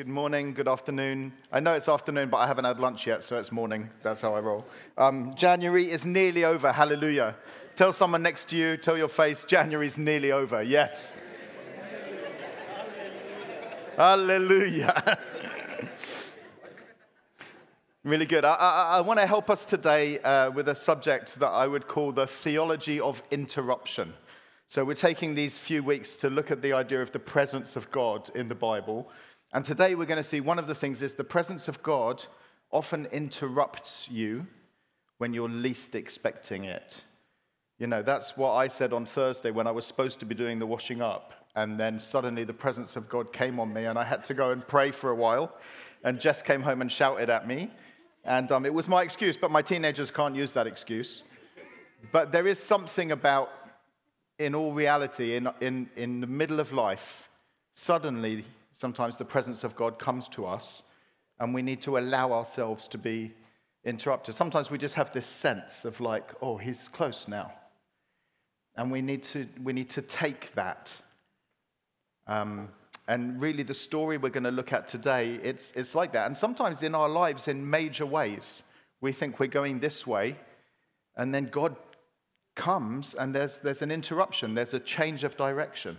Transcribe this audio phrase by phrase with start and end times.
[0.00, 1.30] Good morning, good afternoon.
[1.52, 3.90] I know it's afternoon, but I haven't had lunch yet, so it's morning.
[4.02, 4.64] That's how I roll.
[4.96, 6.72] Um, January is nearly over.
[6.72, 7.36] Hallelujah.
[7.76, 10.62] Tell someone next to you, tell your face, January's nearly over.
[10.62, 11.12] Yes.
[13.98, 15.18] Hallelujah.
[18.02, 18.46] really good.
[18.46, 21.86] I, I, I want to help us today uh, with a subject that I would
[21.86, 24.14] call the theology of interruption.
[24.66, 27.90] So, we're taking these few weeks to look at the idea of the presence of
[27.90, 29.10] God in the Bible.
[29.52, 32.24] And today we're going to see one of the things is the presence of God
[32.70, 34.46] often interrupts you
[35.18, 37.02] when you're least expecting it.
[37.78, 40.58] You know, that's what I said on Thursday when I was supposed to be doing
[40.60, 41.32] the washing up.
[41.56, 44.52] And then suddenly the presence of God came on me, and I had to go
[44.52, 45.56] and pray for a while.
[46.04, 47.72] And Jess came home and shouted at me.
[48.24, 51.24] And um, it was my excuse, but my teenagers can't use that excuse.
[52.12, 53.50] But there is something about
[54.38, 57.28] in all reality, in, in, in the middle of life,
[57.74, 58.44] suddenly,
[58.80, 60.82] sometimes the presence of God comes to us,
[61.38, 63.30] and we need to allow ourselves to be
[63.84, 64.34] interrupted.
[64.34, 67.52] Sometimes we just have this sense of like, oh, he's close now.
[68.76, 70.94] And we need to, we need to take that.
[72.26, 72.68] Um,
[73.06, 76.26] and really, the story we're going to look at today, it's, it's like that.
[76.26, 78.62] And sometimes in our lives, in major ways,
[79.02, 80.36] we think we're going this way,
[81.16, 81.76] and then God
[82.54, 85.98] comes and there's, there's an interruption, there's a change of direction.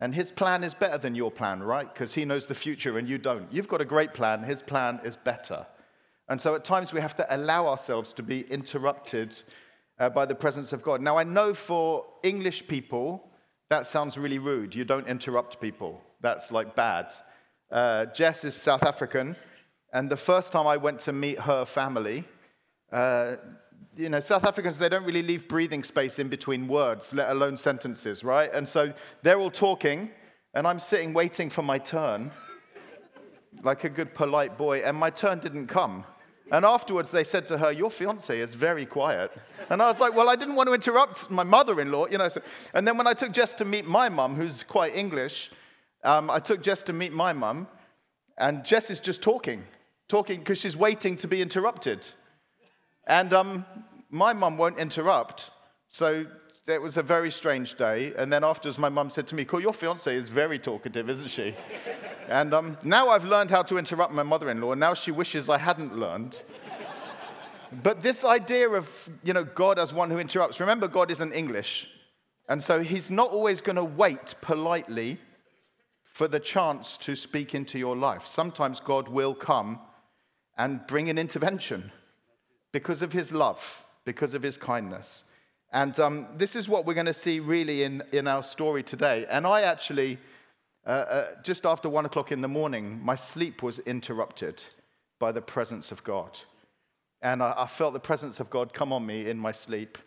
[0.00, 1.92] And his plan is better than your plan, right?
[1.92, 3.50] Because he knows the future and you don't.
[3.50, 5.66] You've got a great plan, his plan is better.
[6.28, 9.40] And so at times we have to allow ourselves to be interrupted
[9.98, 11.00] uh, by the presence of God.
[11.00, 13.30] Now, I know for English people,
[13.70, 14.74] that sounds really rude.
[14.74, 17.12] You don't interrupt people, that's like bad.
[17.70, 19.36] Uh, Jess is South African,
[19.92, 22.24] and the first time I went to meet her family,
[22.92, 23.36] uh,
[23.96, 27.56] you know, South Africans, they don't really leave breathing space in between words, let alone
[27.56, 28.52] sentences, right?
[28.52, 30.10] And so they're all talking,
[30.54, 32.30] and I'm sitting waiting for my turn,
[33.62, 36.04] like a good polite boy, and my turn didn't come.
[36.52, 39.32] And afterwards, they said to her, Your fiance is very quiet.
[39.68, 42.18] And I was like, Well, I didn't want to interrupt my mother in law, you
[42.18, 42.28] know.
[42.28, 42.40] So,
[42.74, 45.50] and then when I took Jess to meet my mum, who's quite English,
[46.04, 47.66] um, I took Jess to meet my mum,
[48.38, 49.64] and Jess is just talking,
[50.06, 52.08] talking because she's waiting to be interrupted.
[53.06, 53.64] And um,
[54.10, 55.50] my mum won't interrupt.
[55.88, 56.26] So
[56.66, 58.12] it was a very strange day.
[58.16, 61.28] And then afterwards, my mum said to me, Cool, your fiance is very talkative, isn't
[61.28, 61.54] she?
[62.28, 65.12] and um, now I've learned how to interrupt my mother in law, and now she
[65.12, 66.42] wishes I hadn't learned.
[67.82, 71.88] but this idea of, you know, God as one who interrupts, remember, God isn't English.
[72.48, 75.18] And so he's not always going to wait politely
[76.04, 78.26] for the chance to speak into your life.
[78.26, 79.80] Sometimes God will come
[80.56, 81.92] and bring an intervention
[82.72, 85.24] because of his love, because of his kindness.
[85.72, 89.26] And um, this is what we're going to see really in, in our story today.
[89.28, 90.18] And I actually,
[90.86, 94.62] uh, uh, just after one o'clock in the morning, my sleep was interrupted
[95.18, 96.38] by the presence of God.
[97.22, 99.98] And I, I felt the presence of God come on me in my sleep.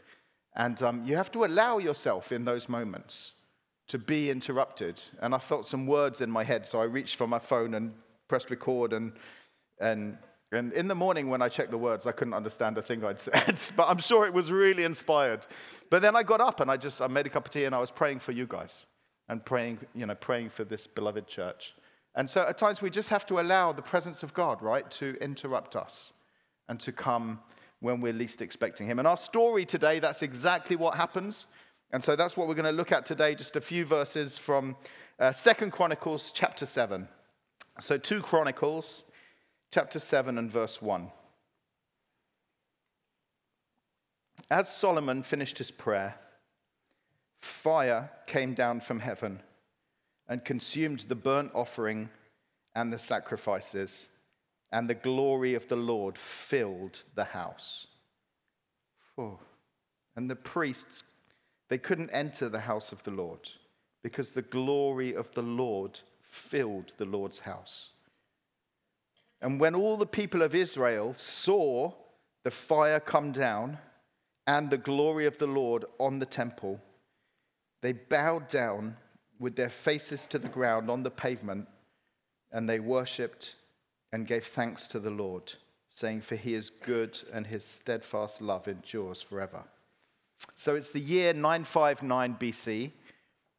[0.56, 3.34] And um, you have to allow yourself in those moments
[3.88, 5.02] to be interrupted.
[5.22, 7.94] And I felt some words in my head, so I reached for my phone and
[8.28, 9.14] pressed record and,
[9.80, 10.18] and
[10.52, 13.20] and in the morning, when I checked the words, I couldn't understand a thing I'd
[13.20, 15.46] said, but I'm sure it was really inspired.
[15.90, 17.76] But then I got up and I just I made a cup of tea and
[17.76, 18.86] I was praying for you guys
[19.28, 21.76] and praying, you know, praying for this beloved church.
[22.16, 25.16] And so at times we just have to allow the presence of God, right, to
[25.22, 26.12] interrupt us
[26.68, 27.40] and to come
[27.80, 28.98] when we're least expecting Him.
[28.98, 31.46] And our story today, that's exactly what happens.
[31.92, 34.76] And so that's what we're going to look at today, just a few verses from
[35.20, 37.08] uh, Second Chronicles chapter 7.
[37.80, 39.06] So, 2 Chronicles
[39.72, 41.12] chapter 7 and verse 1.
[44.50, 46.16] As Solomon finished his prayer,
[47.40, 49.42] fire came down from heaven
[50.28, 52.10] and consumed the burnt offering
[52.76, 54.08] and the sacrifices,
[54.72, 57.88] and the glory of the Lord filled the house.
[59.18, 59.40] Oh.
[60.16, 61.04] And the priests,
[61.68, 63.50] they couldn't enter the house of the Lord
[64.04, 67.90] because the glory of the Lord filled the Lord's house.
[69.42, 71.94] And when all the people of Israel saw
[72.44, 73.78] the fire come down
[74.48, 76.80] and the glory of the Lord on the temple,
[77.82, 78.98] they bowed down
[79.40, 81.68] with their faces to the ground on the pavement,
[82.52, 83.56] and they worshipped
[84.12, 85.54] and gave thanks to the Lord,
[85.96, 89.64] saying, For he is good and his steadfast love endures forever.
[90.56, 92.92] So it's the year 959 BC,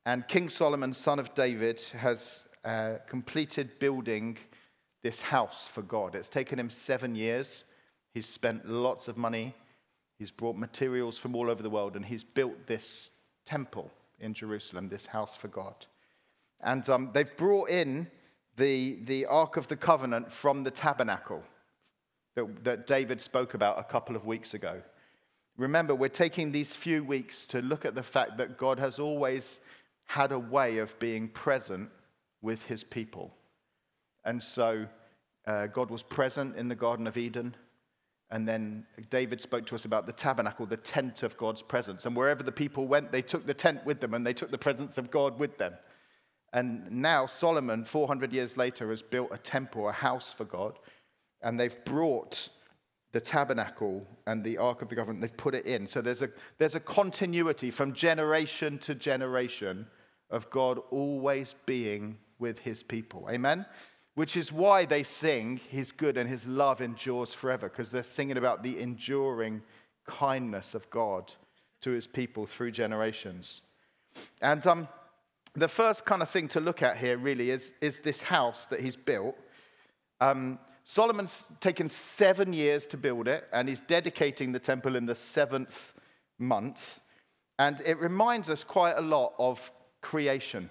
[0.07, 4.39] and King Solomon, son of David, has uh, completed building
[5.03, 6.15] this house for God.
[6.15, 7.65] It's taken him seven years.
[8.13, 9.55] He's spent lots of money.
[10.19, 13.11] He's brought materials from all over the world, and he's built this
[13.47, 15.87] temple in Jerusalem, this house for God.
[16.61, 18.07] And um, they've brought in
[18.57, 21.43] the, the Ark of the Covenant from the tabernacle
[22.35, 24.83] that, that David spoke about a couple of weeks ago.
[25.57, 29.61] Remember, we're taking these few weeks to look at the fact that God has always
[30.07, 31.89] had a way of being present
[32.43, 33.33] with his people.
[34.25, 34.87] And so
[35.47, 37.55] uh, God was present in the Garden of Eden.
[38.31, 42.07] And then David spoke to us about the tabernacle, the tent of God's presence.
[42.07, 44.59] And wherever the people went, they took the tent with them and they took the
[44.59, 45.75] presence of God with them.
[46.53, 50.79] And now Solomon, 400 years later, has built a temple, a house for God.
[51.43, 52.49] And they've brought
[53.13, 55.87] the tabernacle and the Ark of the Covenant, they've put it in.
[55.87, 59.87] So there's a, there's a continuity from generation to generation
[60.31, 63.29] of God always being with his people.
[63.31, 63.67] Amen?
[64.15, 68.37] Which is why they sing, He's good and His love endures forever, because they're singing
[68.37, 69.63] about the enduring
[70.07, 71.33] kindness of God
[71.83, 73.63] to His people through generations.
[74.43, 74.89] And um,
[75.55, 78.81] the first kind of thing to look at here really is, is this house that
[78.81, 79.37] He's built.
[80.21, 85.15] Um, Solomon's taken seven years to build it, and he's dedicating the temple in the
[85.15, 85.93] seventh
[86.39, 86.99] month.
[87.61, 89.71] And it reminds us quite a lot of
[90.01, 90.69] creation.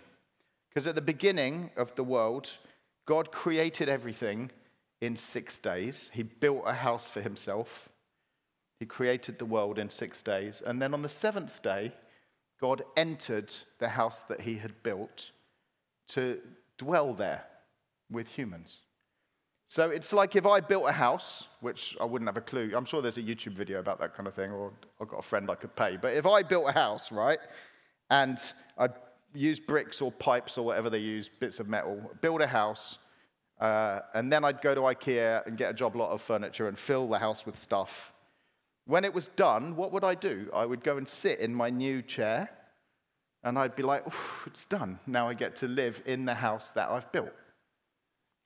[0.67, 2.51] Because at the beginning of the world,
[3.09, 4.51] God created everything
[5.01, 6.11] in six days.
[6.13, 7.89] He built a house for himself.
[8.79, 10.61] He created the world in six days.
[10.63, 11.91] And then on the seventh day,
[12.61, 15.31] God entered the house that he had built
[16.09, 16.37] to
[16.77, 17.45] dwell there
[18.11, 18.77] with humans.
[19.69, 22.73] So it's like if I built a house, which I wouldn't have a clue.
[22.77, 24.71] I'm sure there's a YouTube video about that kind of thing, or
[25.01, 25.97] I've got a friend I could pay.
[25.97, 27.39] But if I built a house, right,
[28.11, 28.37] and
[28.77, 28.89] I
[29.33, 32.97] use bricks or pipes or whatever they use, bits of metal, build a house,
[33.59, 36.77] uh, and then I'd go to IKEA and get a job lot of furniture and
[36.77, 38.13] fill the house with stuff.
[38.85, 40.49] When it was done, what would I do?
[40.53, 42.49] I would go and sit in my new chair
[43.43, 44.03] and I'd be like,
[44.45, 44.99] it's done.
[45.05, 47.31] Now I get to live in the house that I've built.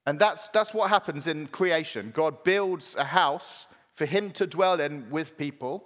[0.06, 2.12] And that's, that's what happens in creation.
[2.14, 5.86] God builds a house for him to dwell in with people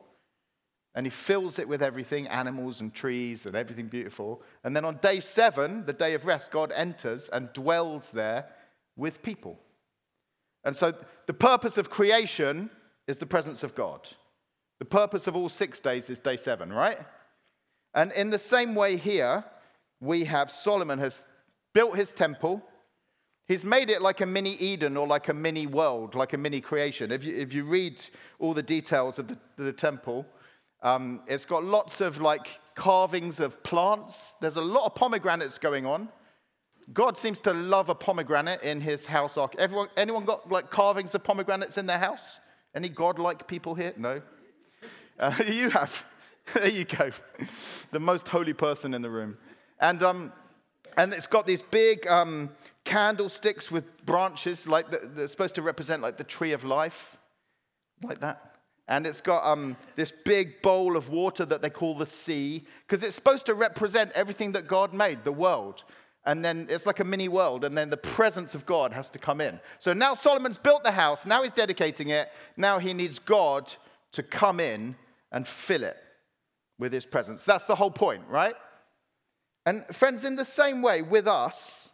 [0.98, 4.42] and he fills it with everything animals and trees and everything beautiful.
[4.64, 8.48] And then on day seven, the day of rest, God enters and dwells there
[8.96, 9.60] with people.
[10.64, 10.96] And so
[11.28, 12.72] the purpose of creation
[13.06, 14.10] is the presence of God.
[14.80, 16.98] The purpose of all six days is day seven, right?
[17.94, 19.44] And in the same way here,
[20.02, 21.24] we have Solomon has
[21.76, 22.60] built his temple.
[23.48, 26.60] He's made it like a mini Eden or like a mini world, like a mini
[26.60, 27.12] creation.
[27.12, 28.02] If you, if you read
[28.40, 30.26] all the details of the, the temple,
[30.82, 34.36] um, it's got lots of like carvings of plants.
[34.40, 36.10] There's a lot of pomegranates going on.
[36.94, 39.38] God seems to love a pomegranate in his house.
[39.58, 42.40] Everyone, anyone got like carvings of pomegranates in their house?
[42.74, 43.94] Any God-like people here?
[43.98, 44.22] No.
[45.20, 46.06] Uh, you have.
[46.54, 47.12] there you go.
[47.92, 49.38] the most holy person in the room.
[49.80, 50.32] And, um,
[50.96, 52.52] and it's got these big um,
[52.86, 57.18] candlesticks with branches, like the, they're supposed to represent like the tree of life,
[58.02, 58.47] like that.
[58.88, 63.04] And it's got um, this big bowl of water that they call the sea, because
[63.04, 65.84] it's supposed to represent everything that God made, the world.
[66.26, 69.20] And then it's like a mini world, and then the presence of God has to
[69.20, 69.60] come in.
[69.80, 73.74] So now Solomon's built the house, now he's dedicating it, now he needs God
[74.14, 74.96] to come in
[75.32, 75.98] and fill it
[76.80, 77.46] with his presence.
[77.46, 78.56] That's the whole point, right?
[79.66, 81.92] And friends, in the same way with us,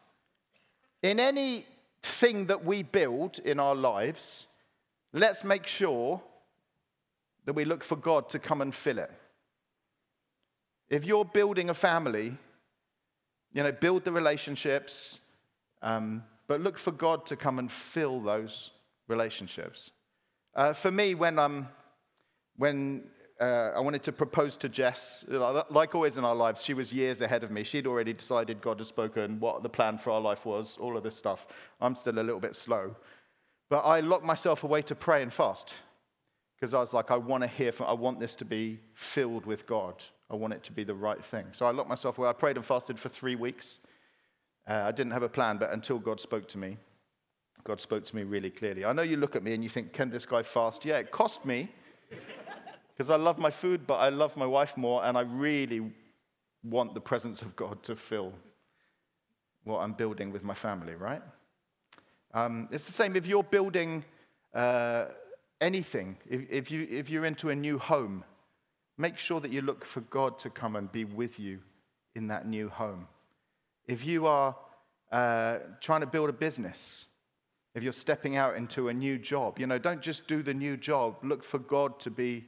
[1.01, 4.47] in anything that we build in our lives,
[5.11, 6.21] let's make sure
[7.45, 9.11] that we look for God to come and fill it.
[10.89, 12.37] If you're building a family,
[13.53, 15.19] you know, build the relationships,
[15.81, 18.71] um, but look for God to come and fill those
[19.07, 19.91] relationships.
[20.55, 21.67] Uh, for me, when, um,
[22.57, 23.03] when
[23.39, 27.21] uh, I wanted to propose to Jess, like always in our lives, she was years
[27.21, 27.63] ahead of me.
[27.63, 31.03] She'd already decided God had spoken, what the plan for our life was, all of
[31.03, 31.47] this stuff.
[31.81, 32.95] I'm still a little bit slow.
[33.69, 35.73] But I locked myself away to pray and fast
[36.63, 39.45] because I was like, I want to hear from, I want this to be filled
[39.45, 40.01] with God.
[40.31, 41.45] I want it to be the right thing.
[41.51, 42.29] So I locked myself away.
[42.29, 43.79] I prayed and fasted for three weeks.
[44.65, 46.77] Uh, I didn't have a plan, but until God spoke to me,
[47.65, 48.85] God spoke to me really clearly.
[48.85, 50.85] I know you look at me and you think, can this guy fast?
[50.85, 51.67] Yeah, it cost me
[52.95, 55.91] because I love my food, but I love my wife more, and I really
[56.63, 58.31] want the presence of God to fill
[59.65, 61.23] what I'm building with my family, right?
[62.33, 64.05] Um, it's the same if you're building.
[64.55, 65.07] Uh,
[65.63, 68.23] anything, if, if, you, if you're into a new home,
[68.97, 71.59] make sure that you look for God to come and be with you
[72.15, 73.07] in that new home.
[73.87, 74.55] If you are
[75.11, 77.05] uh, trying to build a business,
[77.75, 80.77] if you're stepping out into a new job, you know, don't just do the new
[80.77, 82.45] job, look for God to be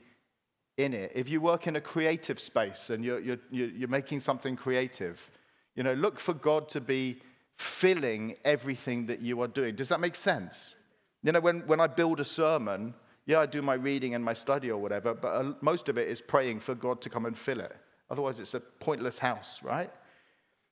[0.77, 1.11] in it.
[1.15, 5.31] If you work in a creative space and you're, you're, you're making something creative,
[5.75, 7.21] you know, look for God to be
[7.57, 9.75] filling everything that you are doing.
[9.75, 10.75] Does that make sense?
[11.23, 12.93] You know, when, when I build a sermon,
[13.25, 16.07] yeah, I do my reading and my study or whatever, but uh, most of it
[16.07, 17.75] is praying for God to come and fill it.
[18.09, 19.91] Otherwise, it's a pointless house, right?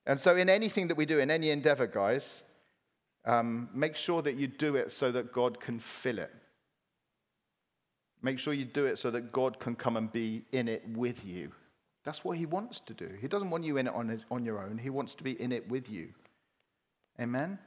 [0.06, 2.44] And so, in anything that we do, in any endeavor, guys,
[3.26, 6.32] um, make sure that you do it so that God can fill it.
[8.22, 11.26] Make sure you do it so that God can come and be in it with
[11.26, 11.52] you.
[12.04, 13.10] That's what He wants to do.
[13.20, 15.40] He doesn't want you in it on, his, on your own, He wants to be
[15.42, 16.10] in it with you.
[17.20, 17.58] Amen?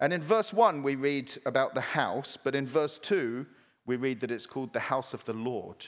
[0.00, 3.46] And in verse 1, we read about the house, but in verse 2,
[3.86, 5.84] we read that it's called the house of the Lord.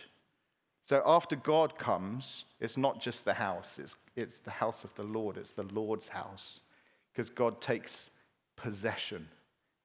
[0.85, 5.03] So after God comes, it's not just the house, it's, it's the house of the
[5.03, 6.61] Lord, it's the Lord's house.
[7.12, 8.11] Because God takes
[8.57, 9.26] possession,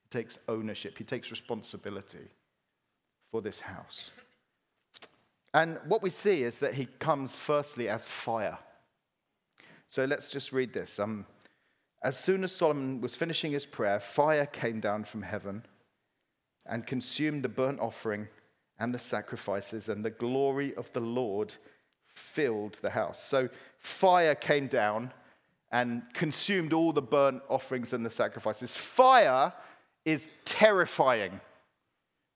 [0.04, 2.30] He takes ownership, He takes responsibility
[3.32, 4.12] for this house.
[5.54, 8.58] And what we see is that He comes firstly as fire.
[9.88, 11.00] So let's just read this.
[11.00, 11.26] Um,
[12.04, 15.64] as soon as Solomon was finishing his prayer, fire came down from heaven
[16.66, 18.28] and consumed the burnt offering
[18.80, 21.54] and the sacrifices, and the glory of the Lord
[22.08, 23.24] filled the house.
[23.24, 25.14] So fire came down
[25.72, 28.76] and consumed all the burnt offerings and the sacrifices.
[28.76, 29.54] Fire
[30.04, 31.40] is terrifying,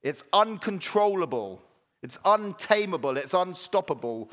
[0.04, 1.62] it's uncontrollable,
[2.04, 4.30] it's untamable, it's unstoppable.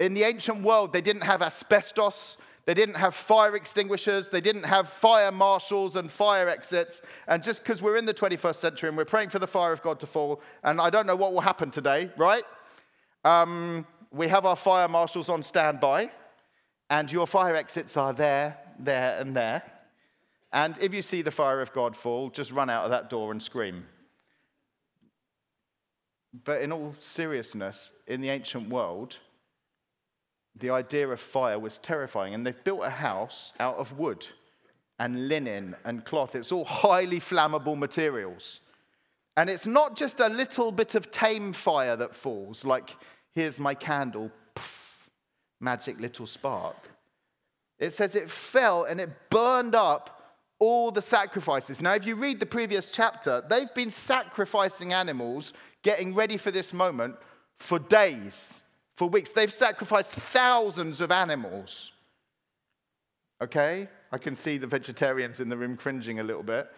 [0.00, 4.30] In the ancient world, they didn't have asbestos, they didn't have fire extinguishers.
[4.30, 7.02] They didn't have fire marshals and fire exits.
[7.28, 9.82] And just because we're in the 21st century and we're praying for the fire of
[9.82, 12.44] God to fall, and I don't know what will happen today, right?
[13.24, 16.10] Um, we have our fire marshals on standby,
[16.88, 19.62] and your fire exits are there, there, and there.
[20.52, 23.32] And if you see the fire of God fall, just run out of that door
[23.32, 23.84] and scream.
[26.44, 29.18] But in all seriousness, in the ancient world,
[30.58, 32.34] the idea of fire was terrifying.
[32.34, 34.26] And they've built a house out of wood
[34.98, 36.34] and linen and cloth.
[36.34, 38.60] It's all highly flammable materials.
[39.36, 42.96] And it's not just a little bit of tame fire that falls, like,
[43.34, 45.10] here's my candle, poof,
[45.60, 46.76] magic little spark.
[47.80, 50.22] It says it fell and it burned up
[50.60, 51.82] all the sacrifices.
[51.82, 56.72] Now, if you read the previous chapter, they've been sacrificing animals, getting ready for this
[56.72, 57.16] moment
[57.58, 58.63] for days
[58.96, 59.32] for weeks.
[59.32, 61.92] They've sacrificed thousands of animals.
[63.42, 63.88] Okay?
[64.12, 66.68] I can see the vegetarians in the room cringing a little bit.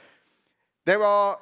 [0.84, 1.38] There are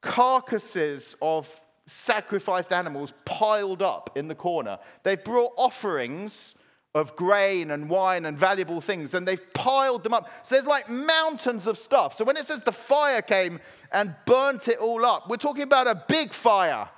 [0.00, 4.78] carcasses of sacrificed animals piled up in the corner.
[5.04, 6.56] They've brought offerings
[6.94, 10.30] of grain and wine and valuable things, and they've piled them up.
[10.42, 12.14] So there's like mountains of stuff.
[12.14, 13.60] So when it says the fire came
[13.92, 16.88] and burnt it all up, we're talking about a big fire.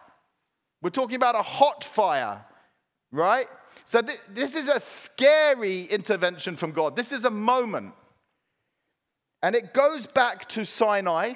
[0.80, 2.44] We're talking about a hot fire
[3.12, 3.46] right?
[3.84, 6.96] So th- this is a scary intervention from God.
[6.96, 7.94] This is a moment.
[9.42, 11.34] And it goes back to Sinai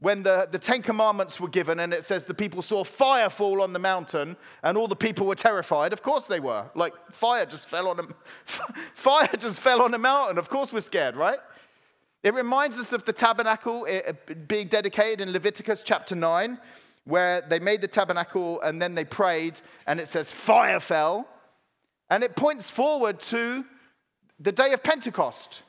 [0.00, 3.62] when the, the Ten Commandments were given, and it says the people saw fire fall
[3.62, 5.92] on the mountain, and all the people were terrified.
[5.92, 6.66] Of course they were.
[6.74, 8.02] Like fire just fell on a
[8.94, 10.36] fire just fell on a mountain.
[10.38, 11.38] Of course we're scared, right?
[12.22, 16.58] It reminds us of the tabernacle eh, eh, being dedicated in Leviticus chapter 9
[17.06, 21.26] where they made the tabernacle and then they prayed, and it says fire fell.
[22.10, 23.64] And it points forward to
[24.38, 25.62] the day of Pentecost,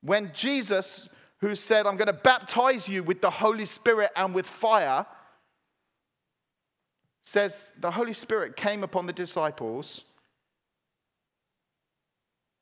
[0.00, 1.08] when Jesus,
[1.40, 5.04] who said, I'm going to baptize you with the Holy Spirit and with fire,
[7.24, 10.04] says the Holy Spirit came upon the disciples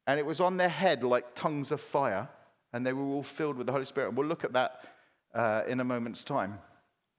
[0.08, 2.26] and it was on their head like tongues of fire,
[2.72, 4.08] and they were all filled with the Holy Spirit.
[4.08, 4.80] And we'll look at that
[5.34, 6.58] uh, in a moment's time.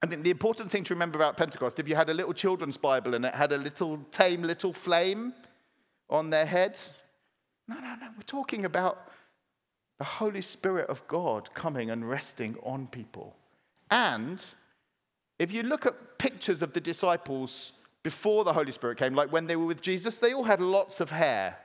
[0.01, 2.77] I think the important thing to remember about Pentecost, if you had a little children's
[2.77, 5.33] Bible and it had a little tame little flame
[6.09, 6.79] on their head,
[7.67, 9.11] no, no, no, we're talking about
[9.97, 13.35] the Holy Spirit of God coming and resting on people.
[13.91, 14.43] And
[15.37, 19.47] if you look at pictures of the disciples before the Holy Spirit came, like when
[19.47, 21.57] they were with Jesus, they all had lots of hair,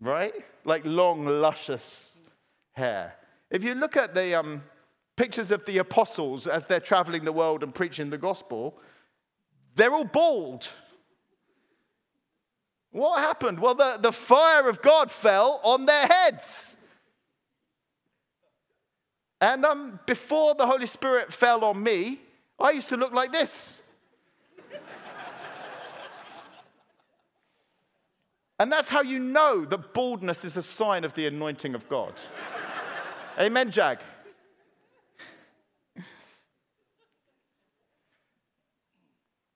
[0.00, 0.34] right?
[0.64, 2.12] Like long, luscious
[2.72, 3.14] hair.
[3.50, 4.62] If you look at the, um,
[5.18, 8.78] pictures of the apostles as they're traveling the world and preaching the gospel,
[9.74, 10.68] they're all bald.
[12.92, 13.58] What happened?
[13.58, 16.76] Well, the, the fire of God fell on their heads.
[19.40, 22.20] And um, before the Holy Spirit fell on me,
[22.60, 23.80] I used to look like this.
[28.60, 32.14] and that's how you know that baldness is a sign of the anointing of God.
[33.36, 33.98] Amen, Jag.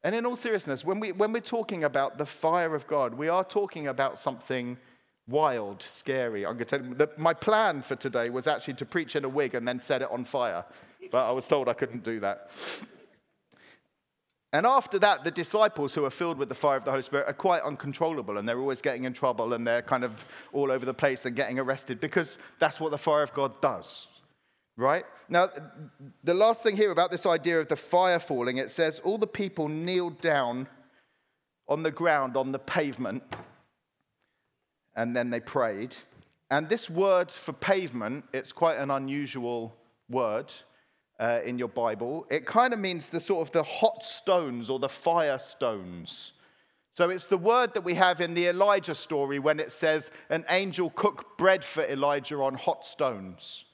[0.04, 3.28] And in all seriousness, when, we, when we're talking about the fire of God, we
[3.28, 4.76] are talking about something
[5.28, 6.44] wild, scary.
[6.44, 9.25] I'm going to tell you, that my plan for today was actually to preach in
[9.25, 10.64] a wig and then set it on fire,
[11.12, 12.50] but I was told I couldn't do that.
[14.54, 17.26] And after that, the disciples who are filled with the fire of the Holy Spirit
[17.26, 20.85] are quite uncontrollable and they're always getting in trouble and they're kind of all over
[20.85, 24.09] the place and getting arrested because that's what the fire of God does.
[24.76, 25.05] Right?
[25.29, 25.50] Now,
[26.25, 29.26] the last thing here about this idea of the fire falling, it says all the
[29.26, 30.67] people kneeled down
[31.69, 33.23] on the ground, on the pavement,
[34.97, 35.97] and then they prayed.
[36.50, 39.75] And this word for pavement, it's quite an unusual
[40.09, 40.52] word
[41.19, 42.26] uh, in your Bible.
[42.31, 46.33] It kind of means the sort of the hot stones or the fire stones.
[46.95, 50.45] So it's the word that we have in the Elijah story when it says an
[50.50, 53.64] angel cooked bread for Elijah on hot stones.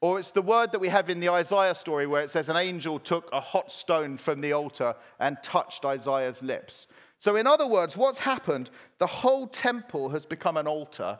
[0.00, 2.56] Or it's the word that we have in the Isaiah story where it says an
[2.56, 6.86] angel took a hot stone from the altar and touched Isaiah's lips.
[7.18, 8.70] So, in other words, what's happened?
[8.98, 11.18] The whole temple has become an altar,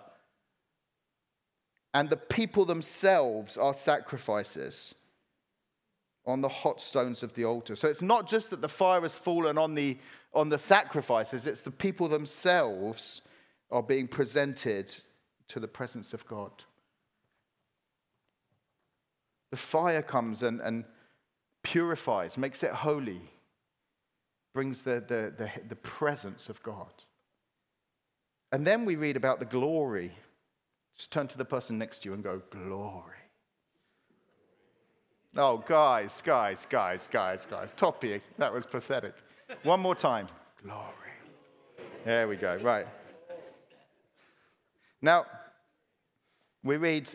[1.92, 4.94] and the people themselves are sacrifices
[6.25, 7.75] on the hot stones of the altar.
[7.75, 9.99] So, it's not just that the fire has fallen on the,
[10.35, 13.23] on the sacrifices, it's the people themselves
[13.73, 14.94] are being presented
[15.49, 16.52] to the presence of God.
[19.50, 20.85] The fire comes and, and
[21.62, 23.21] purifies, makes it holy,
[24.55, 26.93] brings the, the, the, the presence of God.
[28.52, 30.12] And then we read about the glory.
[30.97, 33.14] Just turn to the person next to you and go, Glory.
[35.37, 37.69] Oh, guys, guys, guys, guys, guys.
[37.76, 39.14] Toppy, that was pathetic.
[39.62, 40.26] One more time.
[40.64, 40.85] Glory.
[42.05, 42.57] There we go.
[42.57, 42.87] Right.
[45.00, 45.26] Now,
[46.64, 47.09] we read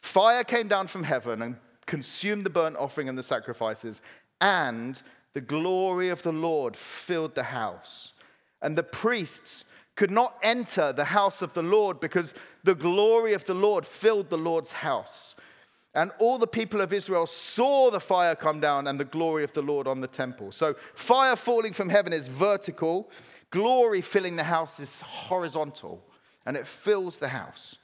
[0.00, 4.00] Fire came down from heaven and consumed the burnt offering and the sacrifices,
[4.40, 5.00] and
[5.34, 8.14] the glory of the Lord filled the house.
[8.62, 9.64] And the priests
[9.96, 14.30] could not enter the house of the Lord because the glory of the Lord filled
[14.30, 15.34] the Lord's house.
[15.94, 19.52] And all the people of Israel saw the fire come down and the glory of
[19.52, 20.52] the Lord on the temple.
[20.52, 23.10] So, fire falling from heaven is vertical,
[23.50, 26.04] glory filling the house is horizontal,
[26.46, 27.76] and it fills the house.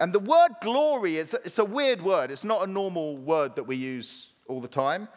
[0.00, 2.30] And the word glory is it's a weird word.
[2.30, 5.08] It's not a normal word that we use all the time.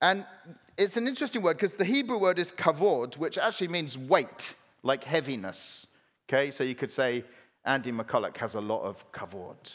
[0.00, 0.24] And
[0.78, 5.02] it's an interesting word because the Hebrew word is kavod, which actually means weight, like
[5.04, 5.88] heaviness.
[6.28, 7.24] Okay, so you could say
[7.64, 9.74] Andy McCulloch has a lot of kavod,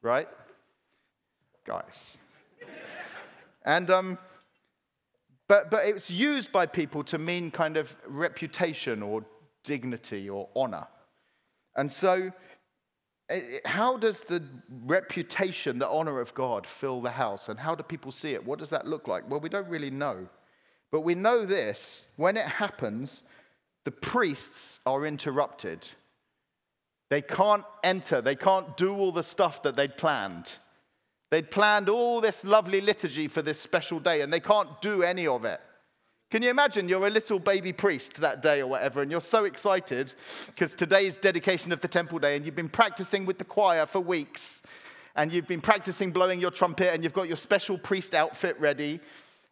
[0.00, 0.28] right?
[1.66, 2.16] Guys.
[3.66, 4.18] and, um,
[5.46, 9.24] but, but it's used by people to mean kind of reputation or
[9.62, 10.86] dignity or honor.
[11.76, 12.32] And so
[13.30, 14.42] Eh, eh, how does the
[14.84, 17.48] reputation, the honor of God fill the house?
[17.48, 18.44] And how do people see it?
[18.44, 19.28] What does that look like?
[19.30, 20.28] Well, we don't really know.
[20.90, 23.22] But we know this when it happens,
[23.84, 25.88] the priests are interrupted.
[27.08, 30.52] They can't enter, they can't do all the stuff that they'd planned.
[31.30, 35.28] They'd planned all this lovely liturgy for this special day, and they can't do any
[35.28, 35.60] of it.
[36.30, 39.46] Can you imagine you're a little baby priest that day or whatever, and you're so
[39.46, 40.14] excited
[40.46, 43.98] because today's dedication of the temple day, and you've been practicing with the choir for
[44.00, 44.62] weeks,
[45.16, 49.00] and you've been practicing blowing your trumpet, and you've got your special priest outfit ready,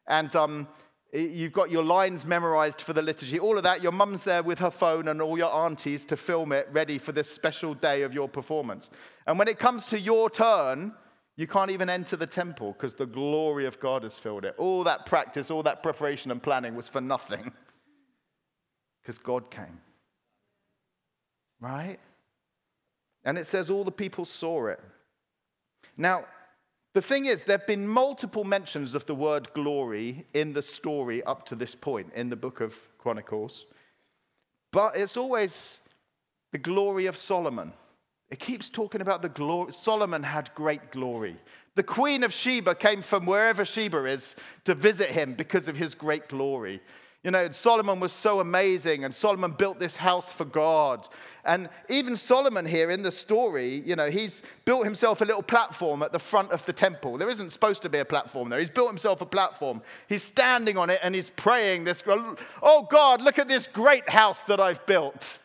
[0.06, 0.68] and um,
[1.12, 3.82] you've got your lines memorized for the liturgy, all of that.
[3.82, 7.10] Your mum's there with her phone and all your aunties to film it, ready for
[7.10, 8.88] this special day of your performance.
[9.26, 10.92] And when it comes to your turn,
[11.38, 14.56] you can't even enter the temple because the glory of God has filled it.
[14.58, 17.52] All that practice, all that preparation and planning was for nothing
[19.02, 19.78] because God came.
[21.60, 21.98] Right?
[23.24, 24.80] And it says all the people saw it.
[25.96, 26.24] Now,
[26.92, 31.22] the thing is, there have been multiple mentions of the word glory in the story
[31.22, 33.66] up to this point in the book of Chronicles,
[34.72, 35.78] but it's always
[36.50, 37.72] the glory of Solomon.
[38.30, 39.72] It keeps talking about the glory.
[39.72, 41.36] Solomon had great glory.
[41.76, 45.94] The queen of Sheba came from wherever Sheba is to visit him because of his
[45.94, 46.80] great glory.
[47.24, 51.08] You know, Solomon was so amazing, and Solomon built this house for God.
[51.44, 56.02] And even Solomon here in the story, you know, he's built himself a little platform
[56.02, 57.18] at the front of the temple.
[57.18, 58.60] There isn't supposed to be a platform there.
[58.60, 59.82] He's built himself a platform.
[60.08, 62.04] He's standing on it and he's praying this,
[62.62, 65.40] oh God, look at this great house that I've built.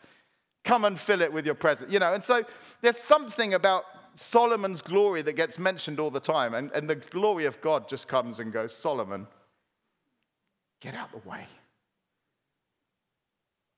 [0.64, 1.92] Come and fill it with your presence.
[1.92, 2.44] You know, and so
[2.80, 6.54] there's something about Solomon's glory that gets mentioned all the time.
[6.54, 9.26] And, and the glory of God just comes and goes, Solomon,
[10.80, 11.46] get out the way.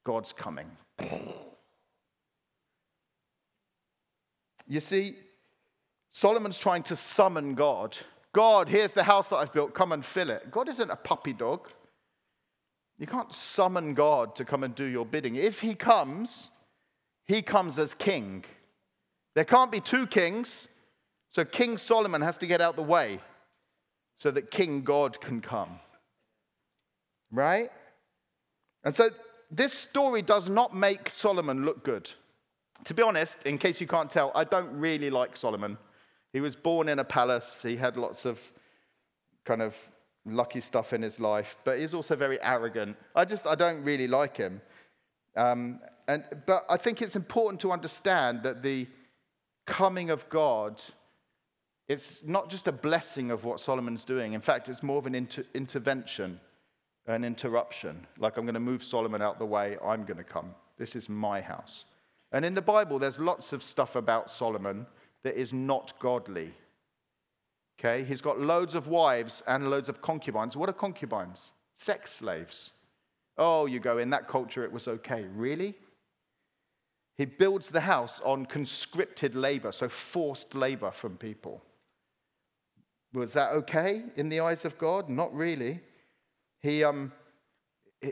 [0.04, 0.70] God's coming.
[4.68, 5.16] You see,
[6.12, 7.96] Solomon's trying to summon God.
[8.32, 10.50] God, here's the house that I've built, come and fill it.
[10.50, 11.68] God isn't a puppy dog.
[12.98, 15.36] You can't summon God to come and do your bidding.
[15.36, 16.50] If he comes,
[17.26, 18.44] he comes as king.
[19.34, 20.68] There can't be two kings,
[21.30, 23.20] so King Solomon has to get out the way
[24.18, 25.80] so that King God can come.
[27.30, 27.70] Right?
[28.84, 29.10] And so
[29.50, 32.10] this story does not make Solomon look good.
[32.84, 35.76] To be honest, in case you can't tell, I don't really like Solomon.
[36.32, 38.40] He was born in a palace, he had lots of
[39.44, 39.76] kind of
[40.24, 42.96] lucky stuff in his life, but he's also very arrogant.
[43.14, 44.60] I just, I don't really like him.
[45.36, 48.86] Um, and, but I think it's important to understand that the
[49.66, 50.80] coming of God,
[51.88, 54.32] it's not just a blessing of what Solomon's doing.
[54.32, 56.40] In fact, it's more of an inter- intervention,
[57.06, 58.06] an interruption.
[58.18, 60.54] Like, I'm going to move Solomon out the way, I'm going to come.
[60.78, 61.84] This is my house.
[62.32, 64.86] And in the Bible, there's lots of stuff about Solomon
[65.22, 66.52] that is not godly.
[67.78, 70.56] Okay, he's got loads of wives and loads of concubines.
[70.56, 71.50] What are concubines?
[71.76, 72.72] Sex slaves.
[73.38, 75.26] Oh, you go, in that culture it was okay.
[75.34, 75.74] Really?
[77.16, 81.62] He builds the house on conscripted labor, so forced labor from people.
[83.14, 85.08] Was that okay in the eyes of God?
[85.08, 85.80] Not really.
[86.60, 87.12] He, um,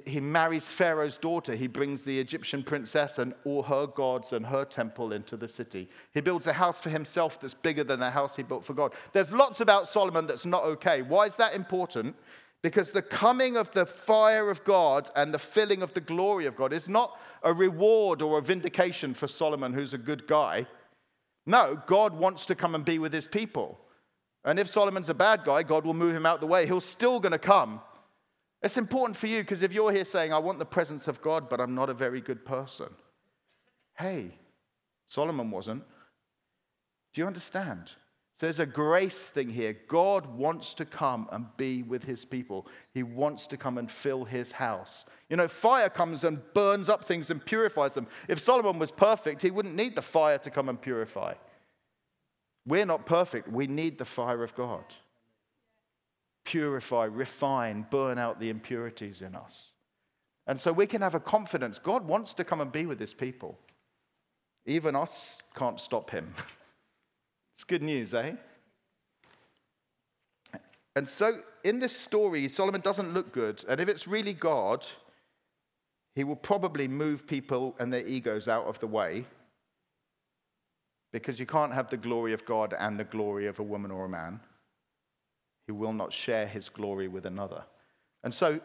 [0.06, 1.54] he marries Pharaoh's daughter.
[1.54, 5.90] He brings the Egyptian princess and all her gods and her temple into the city.
[6.14, 8.94] He builds a house for himself that's bigger than the house he built for God.
[9.12, 11.02] There's lots about Solomon that's not okay.
[11.02, 12.16] Why is that important?
[12.64, 16.56] Because the coming of the fire of God and the filling of the glory of
[16.56, 20.66] God is not a reward or a vindication for Solomon, who's a good guy.
[21.46, 23.78] No, God wants to come and be with his people.
[24.44, 26.66] And if Solomon's a bad guy, God will move him out the way.
[26.66, 27.80] He's still going to come
[28.64, 31.50] it's important for you because if you're here saying, I want the presence of God,
[31.50, 32.88] but I'm not a very good person.
[33.94, 34.38] Hey,
[35.06, 35.84] Solomon wasn't.
[37.12, 37.92] Do you understand?
[38.36, 39.76] So there's a grace thing here.
[39.86, 42.66] God wants to come and be with his people.
[42.92, 45.04] He wants to come and fill his house.
[45.30, 48.08] You know, fire comes and burns up things and purifies them.
[48.28, 51.34] If Solomon was perfect, he wouldn't need the fire to come and purify.
[52.66, 53.48] We're not perfect.
[53.48, 54.84] We need the fire of God
[56.44, 59.72] purify, refine, burn out the impurities in us.
[60.46, 63.14] And so we can have a confidence God wants to come and be with his
[63.14, 63.58] people.
[64.66, 66.32] Even us can't stop him.
[67.64, 68.32] it's good news, eh?
[70.96, 73.64] And so in this story, Solomon doesn't look good.
[73.68, 74.86] And if it's really God,
[76.14, 79.24] he will probably move people and their egos out of the way
[81.12, 84.04] because you can't have the glory of God and the glory of a woman or
[84.04, 84.40] a man.
[85.66, 87.64] He will not share his glory with another.
[88.24, 88.60] And so,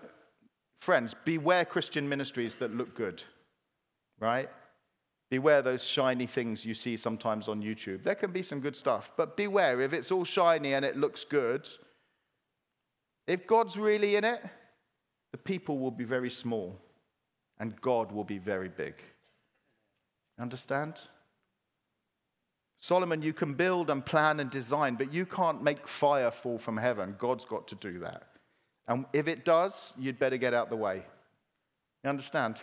[0.81, 3.23] friends, beware Christian ministries that look good,
[4.19, 4.49] right?
[5.29, 8.03] Beware those shiny things you see sometimes on YouTube.
[8.03, 11.23] There can be some good stuff, but beware if it's all shiny and it looks
[11.23, 11.67] good,
[13.27, 14.43] if God's really in it,
[15.31, 16.75] the people will be very small
[17.59, 18.95] and God will be very big.
[20.39, 21.01] Understand?
[22.79, 26.77] Solomon, you can build and plan and design, but you can't make fire fall from
[26.77, 27.15] heaven.
[27.17, 28.23] God's got to do that.
[28.87, 31.05] And if it does, you'd better get out the way.
[32.03, 32.61] You understand?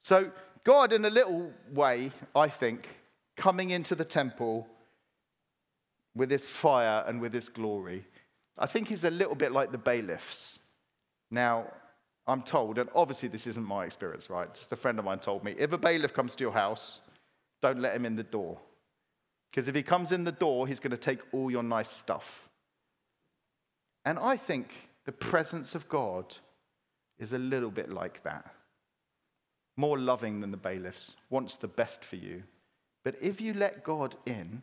[0.00, 0.30] So,
[0.66, 2.88] God, in a little way, I think,
[3.36, 4.66] coming into the temple
[6.16, 8.04] with his fire and with his glory,
[8.58, 10.58] I think he's a little bit like the bailiffs.
[11.30, 11.72] Now,
[12.26, 14.52] I'm told, and obviously this isn't my experience, right?
[14.52, 16.98] Just a friend of mine told me if a bailiff comes to your house,
[17.62, 18.58] don't let him in the door.
[19.52, 22.48] Because if he comes in the door, he's going to take all your nice stuff.
[24.04, 24.74] And I think
[25.04, 26.34] the presence of God
[27.20, 28.55] is a little bit like that.
[29.76, 32.42] More loving than the bailiffs, wants the best for you.
[33.04, 34.62] But if you let God in,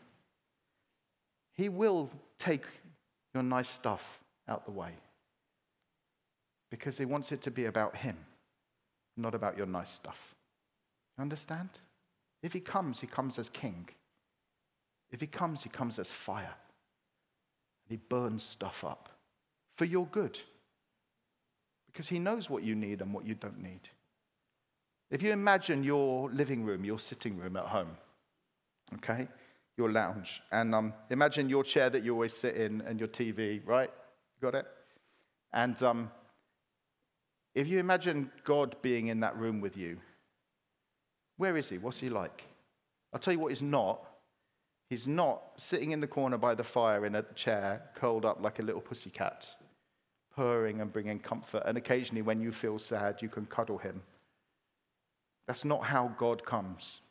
[1.54, 2.66] he will take
[3.34, 4.92] your nice stuff out the way.
[6.72, 8.18] Because he wants it to be about him,
[9.16, 10.34] not about your nice stuff.
[11.18, 11.70] You understand?
[12.42, 13.88] If he comes, he comes as king.
[15.12, 16.56] If he comes, he comes as fire.
[17.86, 19.10] And he burns stuff up
[19.78, 20.40] for your good.
[21.86, 23.82] Because he knows what you need and what you don't need.
[25.14, 27.92] If you imagine your living room, your sitting room at home,
[28.96, 29.28] okay,
[29.78, 33.62] your lounge, and um, imagine your chair that you always sit in and your TV,
[33.64, 33.92] right?
[34.42, 34.66] Got it?
[35.54, 36.10] And um,
[37.54, 40.00] if you imagine God being in that room with you,
[41.38, 41.78] where is he?
[41.78, 42.46] What's he like?
[43.14, 44.04] I'll tell you what he's not.
[44.90, 48.58] He's not sitting in the corner by the fire in a chair, curled up like
[48.58, 49.48] a little pussycat,
[50.36, 51.62] purring and bringing comfort.
[51.68, 54.02] And occasionally, when you feel sad, you can cuddle him.
[55.48, 57.02] That's not how God comes.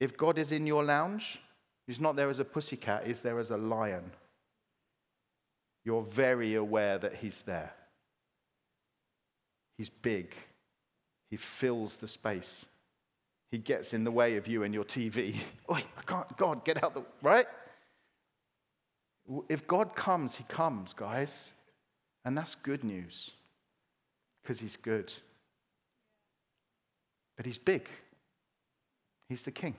[0.00, 1.40] If God is in your lounge,
[1.86, 4.10] he's not there as a pussycat, he's there as a lion.
[5.84, 7.72] You're very aware that he's there.
[9.78, 10.34] He's big,
[11.30, 12.66] he fills the space.
[13.50, 15.36] he gets in the way of you and your TV.
[15.70, 17.46] Oi, I can't, God, get out the, right?
[19.48, 21.48] If God comes, he comes, guys.
[22.24, 23.30] And that's good news
[24.42, 25.12] because he's good.
[27.36, 27.88] But he's big.
[29.28, 29.74] He's the king.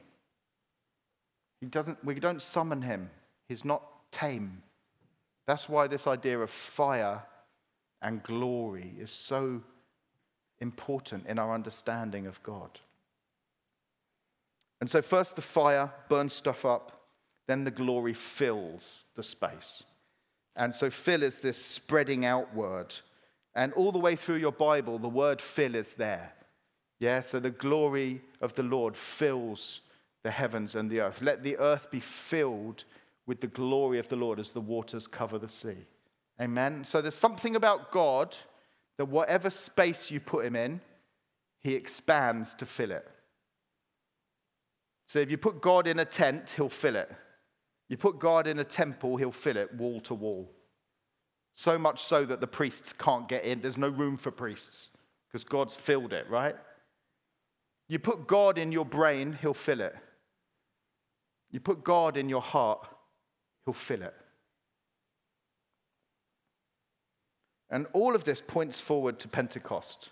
[1.60, 3.10] He doesn't, we don't summon him.
[3.48, 4.62] He's not tame.
[5.48, 7.24] That's why this idea of fire
[8.02, 9.62] and glory is so
[10.60, 12.80] important in our understanding of God.
[14.80, 16.92] And so, first the fire burns stuff up,
[17.48, 19.84] then the glory fills the space.
[20.56, 22.96] And so, fill is this spreading out word.
[23.56, 26.32] And all the way through your Bible, the word fill is there.
[27.00, 29.82] Yeah, so the glory of the Lord fills
[30.24, 31.22] the heavens and the earth.
[31.22, 32.84] Let the earth be filled
[33.28, 35.86] with the glory of the Lord as the waters cover the sea.
[36.42, 36.84] Amen.
[36.84, 38.36] So there's something about God
[38.98, 40.82] that whatever space you put him in,
[41.60, 43.08] he expands to fill it.
[45.08, 47.12] So if you put God in a tent, he'll fill it.
[47.90, 50.52] You put God in a temple, he'll fill it wall to wall.
[51.54, 53.62] So much so that the priests can't get in.
[53.62, 54.90] There's no room for priests
[55.28, 56.56] because God's filled it, right?
[57.88, 59.96] You put God in your brain, he'll fill it.
[61.52, 62.88] You put God in your heart,
[63.66, 64.14] he'll fill it.
[67.70, 70.10] And all of this points forward to Pentecost.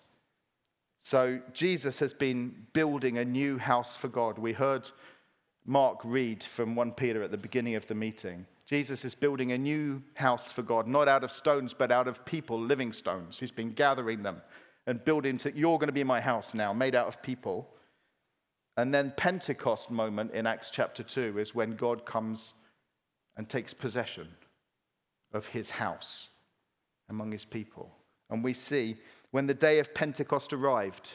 [1.03, 4.39] So Jesus has been building a new house for God.
[4.39, 4.89] We heard
[5.65, 8.45] Mark read from 1 Peter at the beginning of the meeting.
[8.65, 12.25] Jesus is building a new house for God, not out of stones, but out of
[12.25, 13.37] people, living stones.
[13.37, 14.41] He's been gathering them
[14.87, 17.69] and build into you're going to be my house now, made out of people.
[18.77, 22.53] And then Pentecost moment in Acts chapter 2 is when God comes
[23.37, 24.27] and takes possession
[25.33, 26.29] of his house
[27.09, 27.91] among his people.
[28.29, 28.97] And we see
[29.31, 31.13] when the day of Pentecost arrived,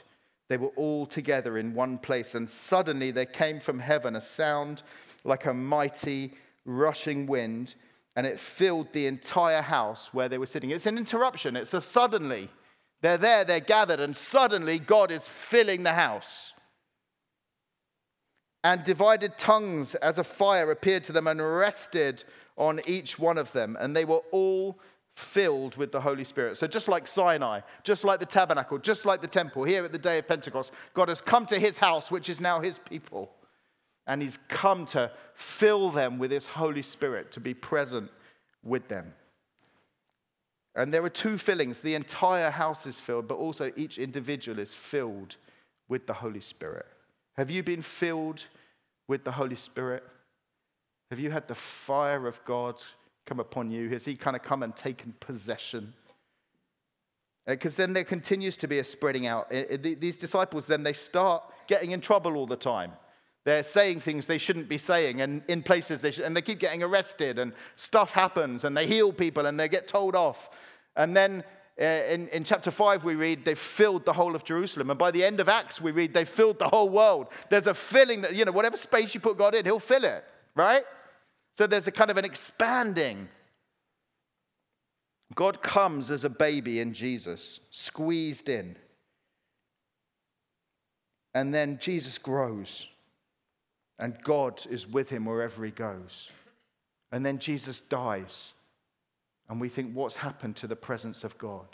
[0.48, 4.82] they were all together in one place, and suddenly there came from heaven a sound
[5.24, 7.74] like a mighty rushing wind,
[8.16, 10.70] and it filled the entire house where they were sitting.
[10.70, 12.48] It's an interruption, it's a suddenly.
[13.02, 16.52] They're there, they're gathered, and suddenly God is filling the house.
[18.62, 22.24] And divided tongues as a fire appeared to them and rested
[22.58, 24.78] on each one of them, and they were all
[25.16, 26.58] filled with the Holy Spirit.
[26.58, 29.98] So, just like Sinai, just like the tabernacle, just like the temple, here at the
[29.98, 33.30] day of Pentecost, God has come to his house, which is now his people.
[34.06, 38.10] And he's come to fill them with his Holy Spirit, to be present
[38.62, 39.14] with them.
[40.74, 44.72] And there are two fillings the entire house is filled, but also each individual is
[44.72, 45.36] filled
[45.88, 46.86] with the Holy Spirit.
[47.36, 48.44] Have you been filled
[49.08, 50.04] with the Holy Spirit?
[51.10, 52.80] Have you had the fire of God
[53.26, 53.88] come upon you?
[53.88, 55.92] Has he kind of come and taken possession?
[57.46, 59.50] Because uh, then there continues to be a spreading out.
[59.50, 62.92] These disciples, then they start getting in trouble all the time.
[63.44, 66.58] They're saying things they shouldn't be saying, and in places they should, and they keep
[66.58, 70.50] getting arrested, and stuff happens, and they heal people, and they get told off.
[70.96, 71.44] And then
[71.80, 74.90] uh, in, in chapter 5, we read they filled the whole of Jerusalem.
[74.90, 77.28] And by the end of Acts, we read they filled the whole world.
[77.48, 80.24] There's a filling that, you know, whatever space you put God in, He'll fill it,
[80.54, 80.84] right?
[81.56, 83.28] So there's a kind of an expanding.
[85.34, 88.76] God comes as a baby in Jesus, squeezed in.
[91.32, 92.88] And then Jesus grows,
[94.00, 96.30] and God is with him wherever he goes.
[97.12, 98.52] And then Jesus dies,
[99.48, 101.66] and we think, what's happened to the presence of God?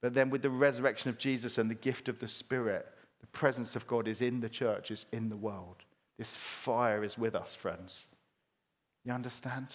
[0.00, 2.86] But then, with the resurrection of Jesus and the gift of the Spirit,
[3.20, 5.76] the presence of God is in the church, is in the world.
[6.18, 8.04] This fire is with us, friends.
[9.04, 9.74] You understand?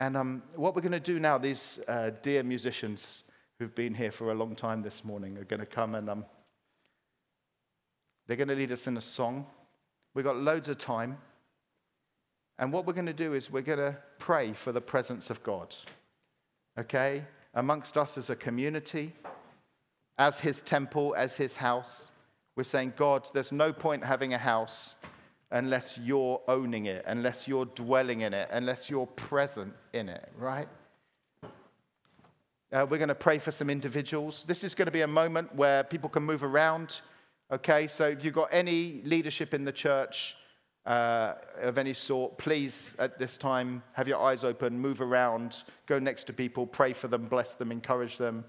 [0.00, 3.24] And um, what we're going to do now, these uh, dear musicians
[3.58, 6.24] who've been here for a long time this morning are going to come and um,
[8.28, 9.46] they're going to lead us in a song.
[10.14, 11.18] We've got loads of time.
[12.58, 15.42] And what we're going to do is we're going to pray for the presence of
[15.42, 15.74] God.
[16.78, 17.24] Okay?
[17.54, 19.12] Amongst us as a community,
[20.18, 22.08] as his temple, as his house.
[22.54, 24.94] We're saying, God, there's no point having a house
[25.50, 30.68] unless you're owning it, unless you're dwelling in it, unless you're present in it, right?
[32.70, 34.44] Uh, we're going to pray for some individuals.
[34.44, 37.00] This is going to be a moment where people can move around.
[37.50, 40.36] Okay, so if you've got any leadership in the church,
[40.88, 45.98] uh, of any sort, please at this time have your eyes open, move around, go
[45.98, 48.42] next to people, pray for them, bless them, encourage them.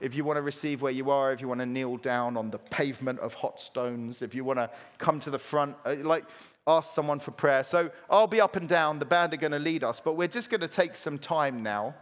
[0.00, 2.50] If you want to receive where you are, if you want to kneel down on
[2.50, 6.24] the pavement of hot stones, if you want to come to the front, uh, like
[6.66, 7.64] ask someone for prayer.
[7.64, 10.28] So I'll be up and down, the band are going to lead us, but we're
[10.28, 11.94] just going to take some time now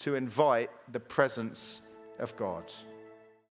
[0.00, 1.80] to invite the presence
[2.20, 2.72] of God.